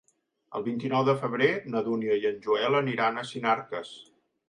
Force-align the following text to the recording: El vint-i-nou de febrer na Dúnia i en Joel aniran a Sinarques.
El 0.59 0.63
vint-i-nou 0.67 1.05
de 1.09 1.15
febrer 1.25 1.51
na 1.75 1.85
Dúnia 1.91 2.19
i 2.25 2.29
en 2.33 2.43
Joel 2.49 2.81
aniran 2.83 3.25
a 3.25 3.31
Sinarques. 3.37 3.97